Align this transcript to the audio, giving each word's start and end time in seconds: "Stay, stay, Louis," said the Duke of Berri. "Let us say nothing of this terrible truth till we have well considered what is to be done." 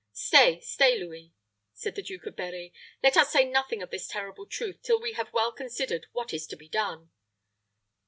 "Stay, 0.13 0.59
stay, 0.61 0.97
Louis," 0.97 1.31
said 1.75 1.93
the 1.93 2.01
Duke 2.01 2.25
of 2.25 2.35
Berri. 2.35 2.73
"Let 3.03 3.15
us 3.17 3.31
say 3.31 3.45
nothing 3.45 3.83
of 3.83 3.91
this 3.91 4.07
terrible 4.07 4.47
truth 4.47 4.81
till 4.81 4.99
we 4.99 5.13
have 5.13 5.31
well 5.31 5.51
considered 5.51 6.07
what 6.11 6.33
is 6.33 6.47
to 6.47 6.55
be 6.57 6.67
done." 6.67 7.11